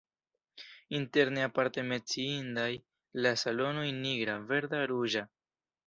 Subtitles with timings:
[0.99, 2.71] Interne aparte menciindaj
[3.25, 5.29] la salonoj nigra, verda, ruĝa.